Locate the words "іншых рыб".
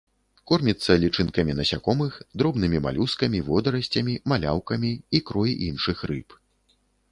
5.69-6.27